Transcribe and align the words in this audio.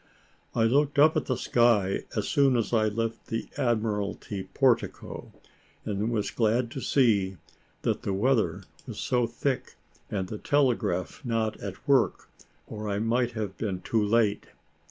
I 0.55 0.63
looked 0.63 0.97
up 0.97 1.15
at 1.15 1.27
the 1.27 1.35
sky 1.37 2.05
as 2.15 2.27
soon 2.27 2.57
as 2.57 2.73
I 2.73 2.87
left 2.87 3.27
the 3.27 3.47
Admiralty 3.55 4.45
portico, 4.45 5.31
and 5.85 6.09
was 6.09 6.31
glad 6.31 6.71
to 6.71 6.81
see 6.81 7.37
that 7.83 8.01
the 8.01 8.11
weather 8.11 8.63
was 8.87 8.99
so 8.99 9.27
thick, 9.27 9.75
and 10.09 10.27
the 10.27 10.39
telegraph 10.39 11.21
not 11.23 11.55
at 11.59 11.87
work, 11.87 12.29
or 12.65 12.89
I 12.89 12.97
might 12.97 13.33
have 13.33 13.55
been 13.59 13.81
too 13.81 14.01
late. 14.03 14.47